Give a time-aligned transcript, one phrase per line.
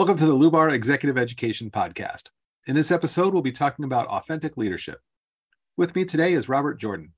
[0.00, 2.30] Welcome to the Lubar Executive Education Podcast.
[2.66, 4.98] In this episode, we'll be talking about authentic leadership.
[5.76, 7.12] With me today is Robert Jordan.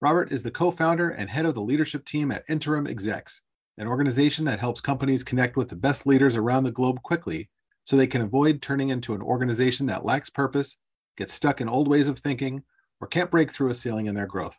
[0.00, 3.42] Robert is the co founder and head of the leadership team at Interim Execs,
[3.78, 7.50] an organization that helps companies connect with the best leaders around the globe quickly
[7.84, 10.76] so they can avoid turning into an organization that lacks purpose,
[11.16, 12.64] gets stuck in old ways of thinking,
[13.00, 14.58] or can't break through a ceiling in their growth.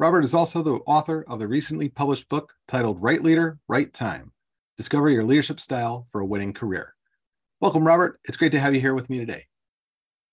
[0.00, 4.32] Robert is also the author of the recently published book titled Right Leader, Right Time
[4.80, 6.94] Discover your leadership style for a winning career.
[7.60, 8.18] Welcome, Robert.
[8.24, 9.44] It's great to have you here with me today.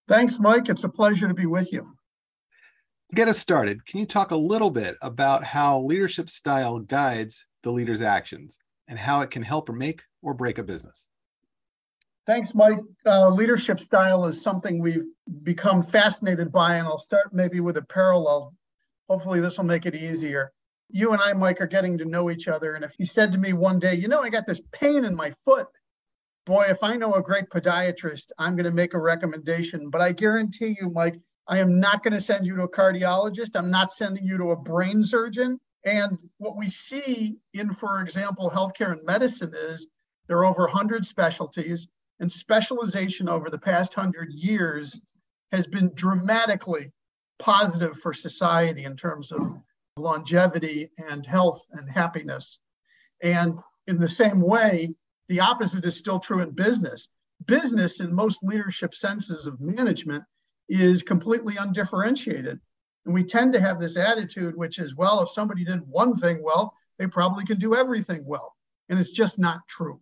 [0.07, 0.69] Thanks, Mike.
[0.69, 1.81] It's a pleasure to be with you.
[3.09, 7.45] To get us started, can you talk a little bit about how leadership style guides
[7.63, 8.57] the leader's actions
[8.87, 11.09] and how it can help or make or break a business?
[12.25, 12.79] Thanks, Mike.
[13.05, 15.03] Uh, leadership style is something we've
[15.43, 18.53] become fascinated by, and I'll start maybe with a parallel.
[19.09, 20.53] Hopefully, this will make it easier
[20.89, 22.75] you and I, Mike, are getting to know each other.
[22.75, 25.15] And if you said to me one day, you know, I got this pain in
[25.15, 25.67] my foot,
[26.45, 29.89] boy, if I know a great podiatrist, I'm going to make a recommendation.
[29.89, 33.55] But I guarantee you, Mike, I am not going to send you to a cardiologist.
[33.55, 35.59] I'm not sending you to a brain surgeon.
[35.85, 39.87] And what we see in, for example, healthcare and medicine is
[40.27, 41.87] there are over 100 specialties,
[42.19, 44.99] and specialization over the past 100 years
[45.51, 46.91] has been dramatically
[47.39, 49.61] positive for society in terms of
[49.97, 52.59] longevity and health and happiness.
[53.21, 54.95] And in the same way,
[55.27, 57.09] the opposite is still true in business.
[57.45, 60.23] Business, in most leadership senses of management,
[60.69, 62.59] is completely undifferentiated.
[63.05, 66.43] And we tend to have this attitude, which is, well, if somebody did one thing
[66.43, 68.55] well, they probably can do everything well.
[68.89, 70.01] And it's just not true.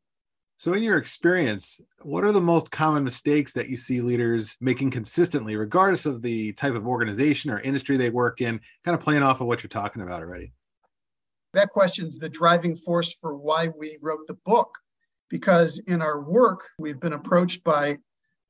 [0.58, 4.92] So, in your experience, what are the most common mistakes that you see leaders making
[4.92, 8.62] consistently, regardless of the type of organization or industry they work in?
[8.86, 10.54] Kind of playing off of what you're talking about already.
[11.54, 14.70] That question is the driving force for why we wrote the book.
[15.30, 17.98] Because in our work, we've been approached by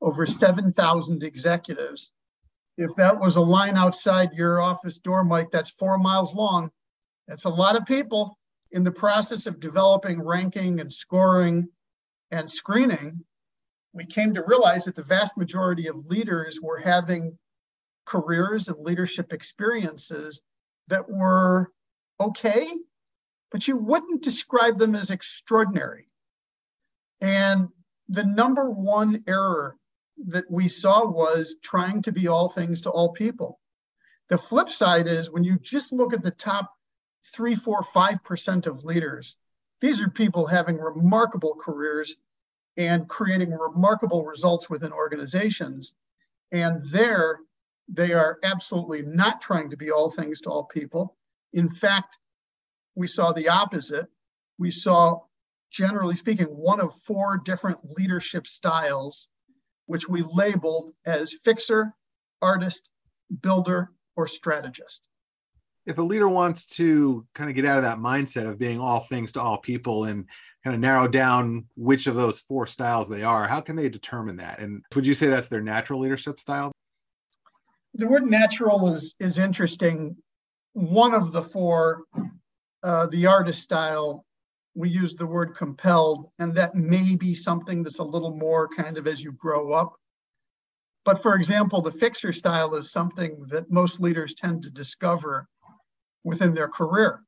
[0.00, 2.12] over 7,000 executives.
[2.76, 6.70] If that was a line outside your office door, Mike, that's four miles long.
[7.26, 8.38] That's a lot of people
[8.72, 11.68] in the process of developing ranking and scoring
[12.30, 13.24] and screening,
[13.92, 17.38] we came to realize that the vast majority of leaders were having
[18.04, 20.42] careers and leadership experiences
[20.88, 21.72] that were
[22.20, 22.68] okay,
[23.50, 26.08] but you wouldn't describe them as extraordinary.
[27.20, 27.68] And
[28.08, 29.76] the number one error
[30.26, 33.60] that we saw was trying to be all things to all people.
[34.28, 36.72] The flip side is when you just look at the top
[37.32, 39.36] three, four, five percent of leaders,
[39.80, 42.16] these are people having remarkable careers
[42.76, 45.94] and creating remarkable results within organizations.
[46.52, 47.40] And there,
[47.88, 51.16] they are absolutely not trying to be all things to all people.
[51.52, 52.18] In fact,
[52.94, 54.06] we saw the opposite.
[54.58, 55.20] We saw,
[55.70, 59.28] generally speaking, one of four different leadership styles,
[59.86, 61.94] which we labeled as fixer,
[62.42, 62.90] artist,
[63.42, 65.06] builder, or strategist
[65.86, 69.00] if a leader wants to kind of get out of that mindset of being all
[69.00, 70.26] things to all people and
[70.64, 74.36] kind of narrow down which of those four styles they are, how can they determine
[74.36, 74.58] that?
[74.58, 76.72] And would you say that's their natural leadership style?
[77.94, 80.16] The word natural is is interesting.
[80.72, 82.02] One of the four,
[82.82, 84.26] uh, the artist style,
[84.74, 88.98] we use the word compelled, and that may be something that's a little more kind
[88.98, 89.94] of as you grow up.
[91.06, 95.48] But for example, the fixer style is something that most leaders tend to discover
[96.26, 97.22] within their career.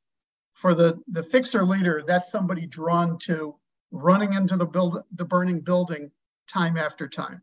[0.54, 3.54] For the, the fixer leader, that's somebody drawn to
[3.92, 6.10] running into the build the burning building
[6.48, 7.41] time after time.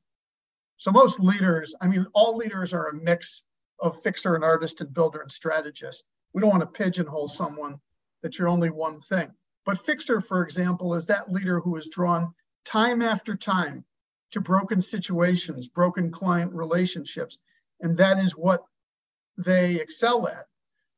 [0.76, 3.46] So most leaders, I mean, all leaders are a mix
[3.80, 6.04] of fixer and artist and builder and strategist.
[6.34, 7.80] We don't want to pigeonhole someone
[8.22, 9.32] that you're only one thing.
[9.66, 12.34] But fixer, for example, is that leader who is drawn
[12.66, 13.86] time after time
[14.32, 17.38] to broken situations, broken client relationships.
[17.80, 18.66] And that is what
[19.38, 20.48] they excel at.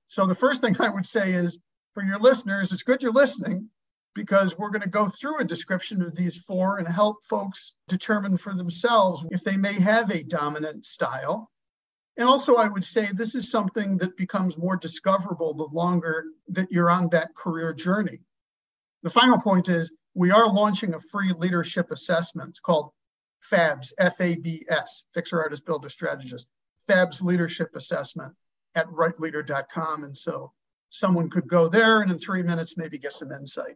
[0.07, 1.59] So the first thing I would say is
[1.93, 3.69] for your listeners, it's good you're listening
[4.15, 8.37] because we're going to go through a description of these four and help folks determine
[8.37, 11.51] for themselves if they may have a dominant style.
[12.17, 16.71] And also, I would say this is something that becomes more discoverable the longer that
[16.71, 18.21] you're on that career journey.
[19.03, 22.59] The final point is we are launching a free leadership assessment.
[22.63, 22.91] Called
[23.41, 26.47] FABS, F A B S, Fixer Artist Builder Strategist,
[26.87, 28.33] FABS Leadership Assessment
[28.75, 30.03] at rightleader.com.
[30.03, 30.51] And so
[30.89, 33.75] someone could go there and in three minutes maybe get some insight.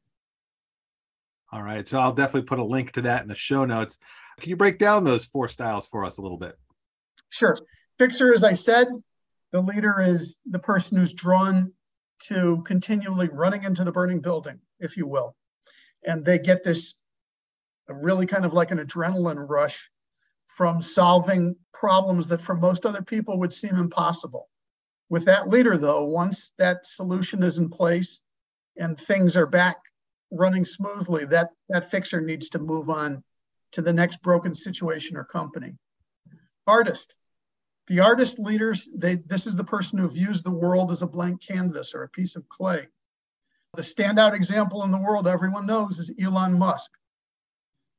[1.51, 1.85] All right.
[1.85, 3.97] So I'll definitely put a link to that in the show notes.
[4.39, 6.57] Can you break down those four styles for us a little bit?
[7.29, 7.57] Sure.
[7.99, 8.87] Fixer, as I said,
[9.51, 11.73] the leader is the person who's drawn
[12.23, 15.35] to continually running into the burning building, if you will.
[16.05, 16.95] And they get this
[17.89, 19.89] really kind of like an adrenaline rush
[20.47, 24.49] from solving problems that for most other people would seem impossible.
[25.11, 28.21] With that leader, though, once that solution is in place
[28.77, 29.75] and things are back
[30.31, 33.21] running smoothly, that, that fixer needs to move on
[33.73, 35.75] to the next broken situation or company.
[36.65, 37.17] Artist.
[37.87, 41.45] The artist leaders, they, this is the person who views the world as a blank
[41.45, 42.87] canvas or a piece of clay.
[43.75, 46.89] The standout example in the world everyone knows is Elon Musk.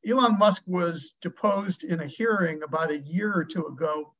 [0.09, 4.15] Elon Musk was deposed in a hearing about a year or two ago,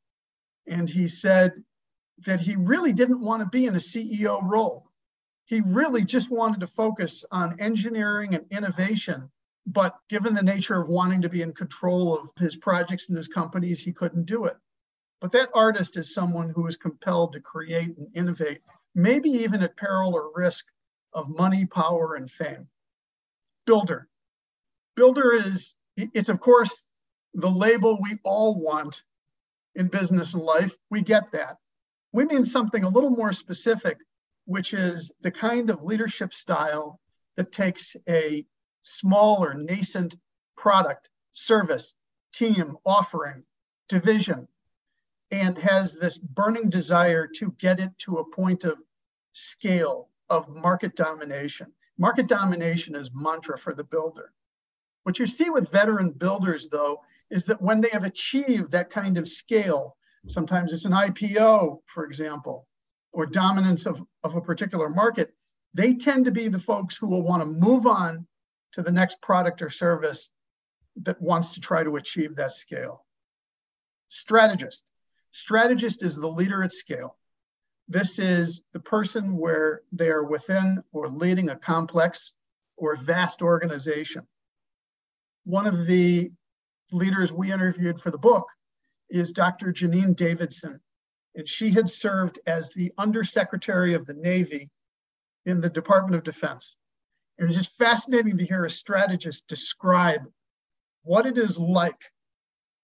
[0.67, 1.55] and he said
[2.19, 4.89] that he really didn't want to be in a CEO role.
[5.47, 9.31] He really just wanted to focus on engineering and innovation.
[9.67, 13.29] But given the nature of wanting to be in control of his projects and his
[13.29, 14.57] companies, he couldn't do it.
[15.21, 18.61] But that artist is someone who is compelled to create and innovate,
[18.95, 20.67] maybe even at peril or risk
[21.13, 22.69] of money, power, and fame.
[23.67, 24.09] Builder.
[24.97, 26.85] Builder is, it's of course
[27.35, 29.05] the label we all want
[29.75, 30.75] in business and life.
[30.91, 31.59] We get that.
[32.13, 33.99] We mean something a little more specific,
[34.45, 37.01] which is the kind of leadership style
[37.37, 38.45] that takes a
[38.83, 40.17] small or nascent
[40.57, 41.95] product, service,
[42.33, 43.45] team, offering,
[43.89, 44.47] division,
[45.31, 48.79] and has this burning desire to get it to a point of
[49.33, 51.73] scale, of market domination.
[51.97, 54.33] Market domination is mantra for the builder.
[55.05, 59.17] What you see with veteran builders, though, is that when they have achieved that kind
[59.17, 59.97] of scale,
[60.27, 62.67] sometimes it's an IPO, for example,
[63.13, 65.35] or dominance of, of a particular market,
[65.75, 68.27] they tend to be the folks who will want to move on
[68.73, 70.31] to the next product or service
[71.03, 73.05] that wants to try to achieve that scale.
[74.09, 74.85] Strategist.
[75.33, 77.17] Strategist is the leader at scale.
[77.89, 82.33] This is the person where they are within or leading a complex
[82.77, 84.27] or vast organization.
[85.45, 86.31] One of the
[86.91, 88.47] leaders we interviewed for the book
[89.13, 89.73] is Dr.
[89.73, 90.81] Janine Davidson,
[91.35, 94.71] and she had served as the Undersecretary of the Navy
[95.47, 96.77] in the Department of Defense.
[97.39, 100.23] It was just fascinating to hear a strategist describe
[101.05, 102.11] what it is like,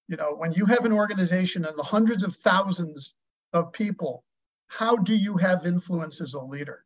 [0.09, 3.15] you know, when you have an organization and the hundreds of thousands
[3.53, 4.25] of people
[4.69, 6.85] how do you have influence as a leader?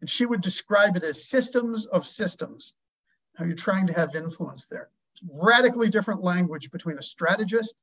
[0.00, 2.74] And she would describe it as systems of systems,
[3.36, 4.88] how you're trying to have influence there.
[5.12, 7.82] It's radically different language between a strategist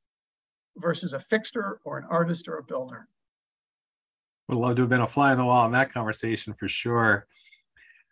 [0.76, 3.08] versus a fixer or an artist or a builder.
[4.48, 7.26] Would love to have been a fly on the wall in that conversation for sure.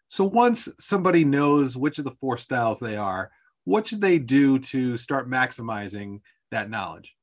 [0.09, 3.31] So once somebody knows which of the four styles they are,
[3.65, 6.21] what should they do to start maximizing
[6.51, 7.15] that knowledge?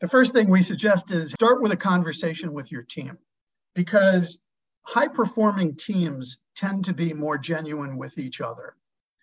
[0.00, 3.18] The first thing we suggest is start with a conversation with your team
[3.74, 4.38] because
[4.82, 8.76] high performing teams tend to be more genuine with each other.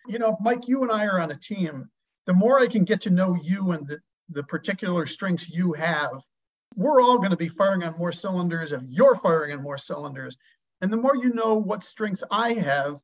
[0.08, 1.90] You know, Mike, you and I are on a team.
[2.26, 4.00] The more I can get to know you and the,
[4.30, 6.24] the particular strengths you have,
[6.76, 10.38] we're all going to be firing on more cylinders if you're firing on more cylinders.
[10.82, 13.00] And the more you know what strengths I have,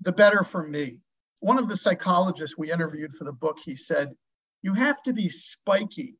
[0.00, 1.00] the better for me.
[1.40, 4.14] One of the psychologists we interviewed for the book, he said,
[4.62, 6.18] You have to be spiky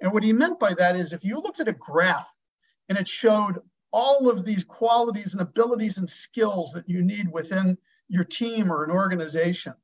[0.00, 2.26] and what he meant by that is if you looked at a graph
[2.88, 3.60] and it showed
[3.92, 7.76] all of these qualities and abilities and skills that you need within
[8.08, 9.74] your team or an organization,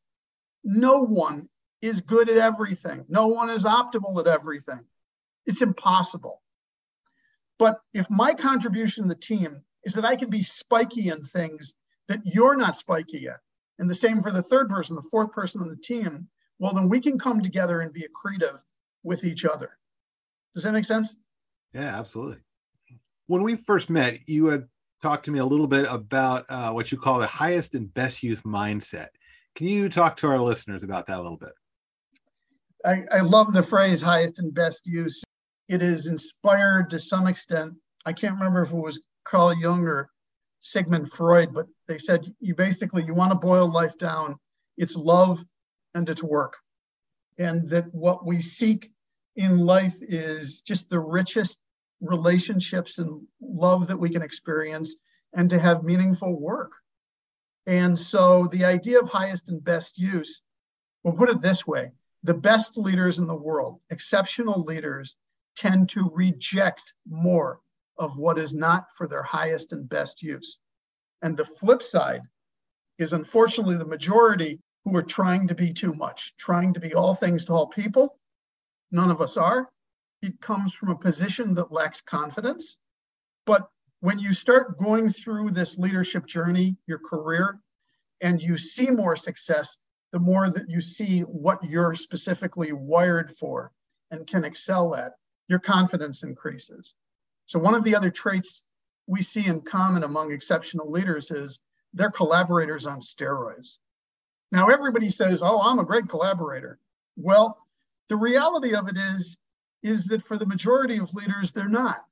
[0.63, 1.49] no one
[1.85, 3.05] is good at everything.
[3.09, 4.85] No one is optimal at everything.
[5.47, 6.41] It's impossible.
[7.59, 11.75] But if my contribution to the team is that I can be spiky in things
[12.09, 13.41] that you're not spiky at,
[13.79, 16.29] and the same for the third person, the fourth person on the team,
[16.59, 18.61] well, then we can come together and be accretive
[19.03, 19.77] with each other.
[20.55, 21.15] Does that make sense?
[21.73, 22.39] Yeah, absolutely.
[23.27, 24.69] When we first met, you had
[25.03, 28.23] talked to me a little bit about uh, what you call the highest and best
[28.23, 29.09] use mindset.
[29.55, 31.53] Can you talk to our listeners about that a little bit?
[32.85, 35.25] I, I love the phrase highest and best use.
[35.69, 37.73] It is inspired to some extent.
[38.05, 40.11] I can't remember if it was Carl Jung or
[40.61, 44.37] Sigmund Freud, but they said you basically you want to boil life down.
[44.77, 45.43] It's love
[45.95, 46.57] and it's work.
[47.39, 48.91] And that what we seek
[49.37, 51.57] in life is just the richest
[52.01, 54.95] relationships and love that we can experience
[55.33, 56.73] and to have meaningful work.
[57.67, 60.43] And so the idea of highest and best use,
[61.03, 61.93] we'll put it this way
[62.25, 65.17] the best leaders in the world, exceptional leaders,
[65.57, 67.61] tend to reject more
[67.99, 70.59] of what is not for their highest and best use.
[71.23, 72.23] And the flip side
[72.99, 77.15] is unfortunately the majority who are trying to be too much, trying to be all
[77.15, 78.19] things to all people,
[78.95, 79.69] None of us are.
[80.23, 82.77] It comes from a position that lacks confidence.
[83.45, 83.69] But
[84.01, 87.59] when you start going through this leadership journey, your career,
[88.21, 89.77] and you see more success,
[90.15, 93.73] the more that you see what you're specifically wired for
[94.13, 95.15] and can excel at,
[95.49, 96.95] your confidence increases.
[97.47, 98.63] So, one of the other traits
[99.09, 101.59] we see in common among exceptional leaders is
[101.95, 103.79] they're collaborators on steroids.
[104.53, 106.79] Now, everybody says, Oh, I'm a great collaborator.
[107.17, 107.59] Well,
[108.09, 109.37] the reality of it is,
[109.83, 112.05] is that for the majority of leaders, they're not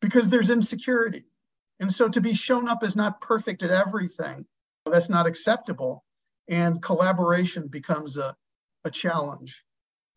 [0.00, 1.24] because there's insecurity.
[1.80, 4.46] And so to be shown up as not perfect at everything,
[4.86, 6.04] that's not acceptable.
[6.48, 8.36] And collaboration becomes a,
[8.84, 9.64] a challenge.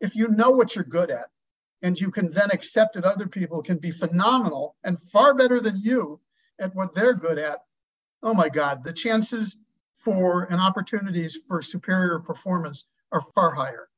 [0.00, 1.26] If you know what you're good at
[1.82, 5.78] and you can then accept that other people can be phenomenal and far better than
[5.80, 6.20] you
[6.60, 7.60] at what they're good at,
[8.22, 9.56] oh my God, the chances
[9.94, 13.88] for and opportunities for superior performance are far higher.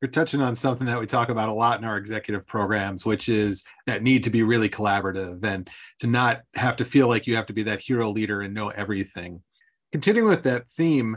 [0.00, 3.28] You're touching on something that we talk about a lot in our executive programs, which
[3.28, 5.68] is that need to be really collaborative and
[5.98, 8.68] to not have to feel like you have to be that hero leader and know
[8.68, 9.42] everything.
[9.90, 11.16] Continuing with that theme,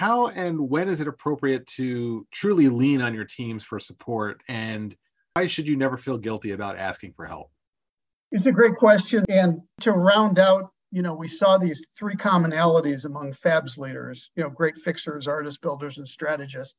[0.00, 4.40] how and when is it appropriate to truly lean on your teams for support?
[4.48, 4.96] And
[5.34, 7.50] why should you never feel guilty about asking for help?
[8.32, 9.26] It's a great question.
[9.28, 14.42] And to round out, you know, we saw these three commonalities among FABS leaders, you
[14.42, 16.76] know, great fixers, artists, builders, and strategists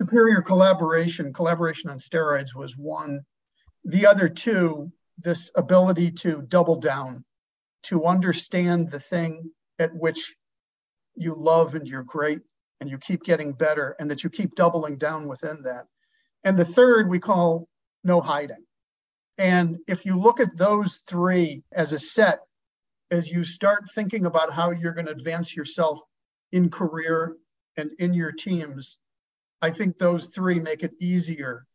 [0.00, 3.20] superior collaboration, collaboration on steroids was one.
[3.84, 7.24] The other two, this ability to double down,
[7.84, 10.34] to understand the thing at which
[11.16, 12.40] you love and you're great
[12.80, 15.86] and you keep getting better and that you keep doubling down within that.
[16.44, 17.68] And the third we call
[18.04, 18.64] no hiding.
[19.38, 22.40] And if you look at those three as a set,
[23.10, 26.00] as you start thinking about how you're going to advance yourself
[26.52, 27.36] in career
[27.76, 28.98] and in your teams,
[29.60, 31.66] I think those three make it easier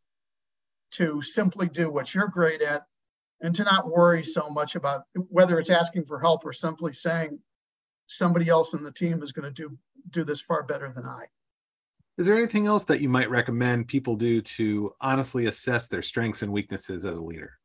[0.92, 2.82] to simply do what you're great at
[3.40, 7.38] and to not worry so much about whether it's asking for help or simply saying
[8.08, 9.78] somebody else in the team is going to do
[10.10, 11.24] do this far better than I.
[12.16, 16.42] Is there anything else that you might recommend people do to honestly assess their strengths
[16.42, 17.58] and weaknesses as a leader?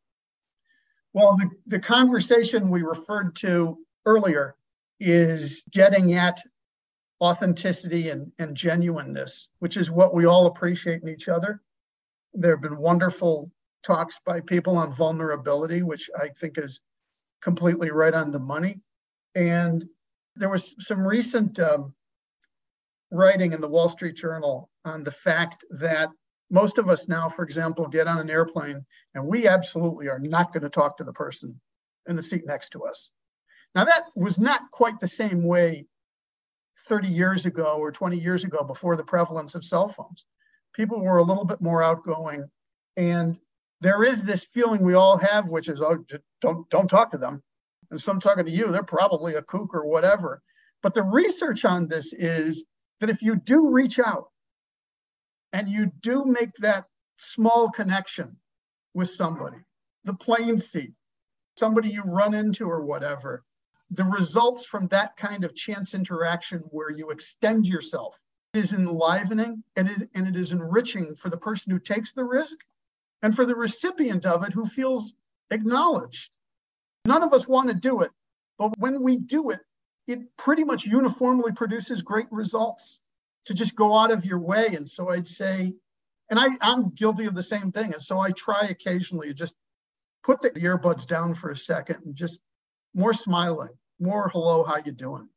[1.14, 4.56] Well, the, the conversation we referred to earlier
[5.00, 6.40] is getting at
[7.22, 11.62] authenticity and, and genuineness, which is what we all appreciate in each other.
[12.34, 13.52] There have been wonderful
[13.84, 16.82] talks by people on vulnerability, which I think is
[17.42, 18.82] completely right on the money.
[19.36, 19.84] And
[20.36, 21.94] there was some recent um,
[23.12, 26.10] writing in the Wall Street Journal on the fact that
[26.50, 28.86] most of us now, for example, get on an airplane
[29.16, 31.60] and we absolutely are not going to talk to the person
[32.08, 33.10] in the seat next to us.
[33.76, 35.86] Now, that was not quite the same way
[36.88, 40.26] 30 years ago or 20 years ago before the prevalence of cell phones.
[40.76, 42.46] People were a little bit more outgoing.
[42.98, 43.40] And
[43.82, 46.04] there is this feeling we all have, which is, oh,
[46.42, 47.42] don't, don't talk to them.
[47.94, 50.42] And some talking to you, they're probably a kook or whatever.
[50.82, 52.66] But the research on this is
[53.00, 54.32] that if you do reach out
[55.52, 56.86] and you do make that
[57.20, 58.38] small connection
[58.96, 59.60] with somebody,
[60.06, 60.94] the plane seat,
[61.56, 63.44] somebody you run into or whatever,
[63.92, 68.20] the results from that kind of chance interaction where you extend yourself
[68.56, 72.58] is enlivening and it, and it is enriching for the person who takes the risk
[73.22, 75.14] and for the recipient of it who feels
[75.52, 76.36] acknowledged.
[77.06, 78.12] None of us want to do it,
[78.58, 79.60] but when we do it,
[80.08, 83.00] it pretty much uniformly produces great results
[83.46, 84.68] to just go out of your way.
[84.68, 85.74] And so I'd say,
[86.30, 87.94] and I, I'm guilty of the same thing.
[87.94, 89.56] And so I try occasionally to just
[90.24, 92.40] put the earbuds down for a second and just
[92.96, 93.70] more smiling,
[94.00, 95.28] more hello, how you doing?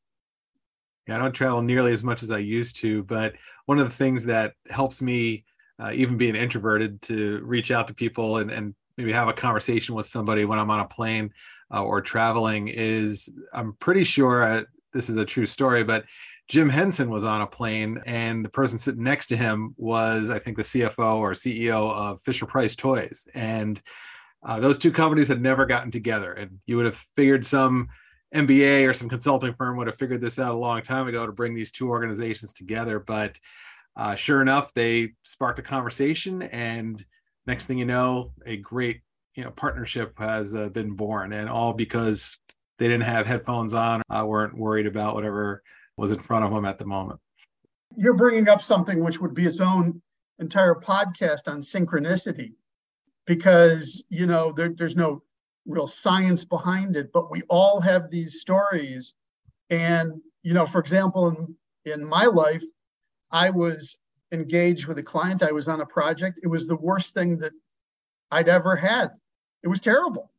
[1.08, 3.34] Yeah, I don't travel nearly as much as I used to, but
[3.66, 5.44] one of the things that helps me,
[5.80, 9.94] uh, even being introverted, to reach out to people and, and maybe have a conversation
[9.94, 11.32] with somebody when I'm on a plane
[11.72, 16.04] uh, or traveling is I'm pretty sure uh, this is a true story, but
[16.48, 20.38] Jim Henson was on a plane and the person sitting next to him was, I
[20.38, 23.26] think, the CFO or CEO of Fisher Price Toys.
[23.34, 23.80] And
[24.44, 26.32] uh, those two companies had never gotten together.
[26.32, 27.88] And you would have figured some
[28.34, 31.32] MBA or some consulting firm would have figured this out a long time ago to
[31.32, 33.00] bring these two organizations together.
[33.00, 33.38] But
[33.96, 37.02] uh, sure enough, they sparked a conversation, and
[37.46, 39.00] next thing you know, a great
[39.36, 42.38] you know partnership has uh, been born, and all because
[42.78, 45.62] they didn't have headphones on, uh, weren't worried about whatever
[45.96, 47.20] was in front of them at the moment.
[47.96, 50.02] You're bringing up something which would be its own
[50.38, 52.52] entire podcast on synchronicity,
[53.26, 55.22] because you know there, there's no
[55.66, 59.14] real science behind it, but we all have these stories.
[59.68, 62.62] And, you know, for example, in, in my life,
[63.32, 63.98] I was
[64.32, 66.38] engaged with a client, I was on a project.
[66.42, 67.52] It was the worst thing that
[68.30, 69.10] I'd ever had.
[69.62, 70.30] It was terrible.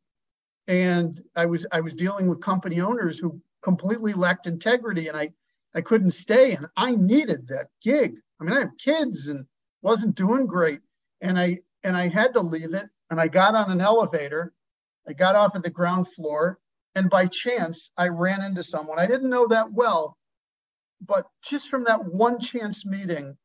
[0.66, 5.08] And I was I was dealing with company owners who completely lacked integrity.
[5.08, 5.32] And I
[5.74, 8.16] I couldn't stay and I needed that gig.
[8.40, 9.46] I mean, I have kids and
[9.82, 10.80] wasn't doing great.
[11.20, 12.88] And I and I had to leave it.
[13.10, 14.52] And I got on an elevator.
[15.08, 16.58] I got off at the ground floor.
[16.94, 20.18] And by chance, I ran into someone I didn't know that well.
[21.00, 23.36] But just from that one chance meeting,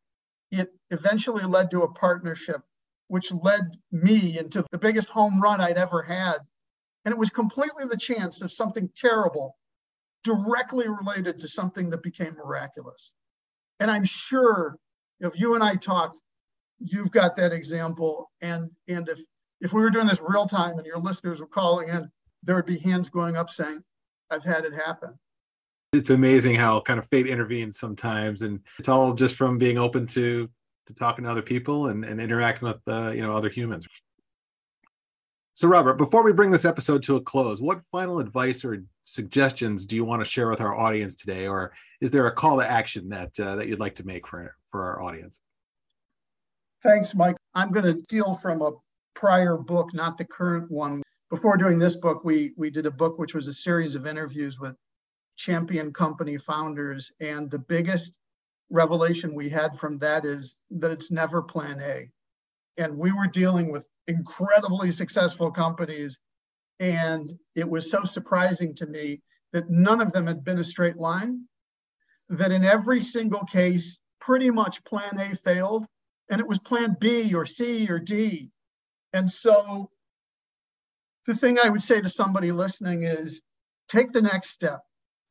[0.52, 2.62] it eventually led to a partnership,
[3.08, 6.38] which led me into the biggest home run I'd ever had.
[7.06, 9.58] And it was completely the chance of something terrible
[10.24, 13.14] directly related to something that became miraculous.
[13.80, 14.78] And I'm sure
[15.20, 16.18] if you and I talked,
[16.80, 18.32] you've got that example.
[18.42, 19.20] And and if
[19.62, 22.10] if we were doing this real time and your listeners were calling in,
[22.44, 23.82] there would be hands going up saying,
[24.30, 25.18] I've had it happen.
[25.94, 28.42] It's amazing how kind of fate intervenes sometimes.
[28.42, 30.50] And it's all just from being open to
[30.88, 33.88] to talking to other people and, and interacting with uh, you know other humans.
[35.56, 39.86] So, Robert, before we bring this episode to a close, what final advice or suggestions
[39.86, 42.70] do you want to share with our audience today, or is there a call to
[42.70, 45.40] action that uh, that you'd like to make for for our audience?
[46.82, 47.38] Thanks, Mike.
[47.54, 48.72] I'm going to steal from a
[49.14, 51.02] prior book, not the current one.
[51.30, 54.60] Before doing this book, we we did a book which was a series of interviews
[54.60, 54.76] with
[55.38, 58.18] champion company founders, and the biggest
[58.74, 62.10] revelation we had from that is that it's never Plan A.
[62.78, 66.20] And we were dealing with incredibly successful companies.
[66.80, 69.22] And it was so surprising to me
[69.54, 71.46] that none of them had been a straight line
[72.30, 75.86] that in every single case pretty much plan a failed
[76.32, 78.50] and it was plan b or c or d.
[79.14, 79.92] And so
[81.28, 83.42] the thing i would say to somebody listening is
[83.88, 84.80] take the next step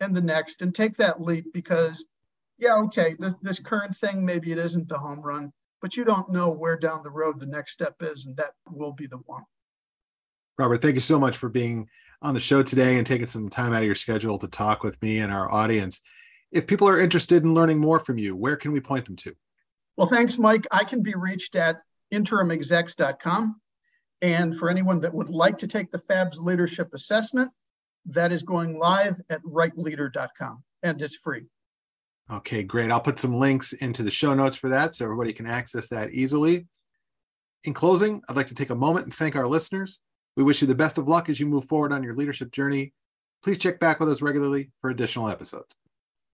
[0.01, 2.05] and the next and take that leap because
[2.59, 6.31] yeah okay this, this current thing maybe it isn't the home run but you don't
[6.31, 9.43] know where down the road the next step is, and that will be the one.
[10.57, 11.89] Robert, thank you so much for being
[12.23, 15.01] on the show today and taking some time out of your schedule to talk with
[15.03, 16.01] me and our audience.
[16.53, 19.35] If people are interested in learning more from you, where can we point them to?
[19.97, 20.67] Well, thanks, Mike.
[20.71, 21.79] I can be reached at
[22.15, 23.61] interimexecs.com.
[24.21, 27.51] And for anyone that would like to take the FABS leadership assessment,
[28.07, 31.47] that is going live at rightleader.com and it's free.
[32.31, 32.91] Okay, great.
[32.91, 36.13] I'll put some links into the show notes for that so everybody can access that
[36.13, 36.67] easily.
[37.65, 40.01] In closing, I'd like to take a moment and thank our listeners.
[40.37, 42.93] We wish you the best of luck as you move forward on your leadership journey.
[43.45, 45.77] Please check back with us regularly for additional episodes.